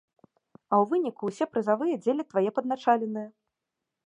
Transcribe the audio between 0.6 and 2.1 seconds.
А ў выніку ўсе прызавыя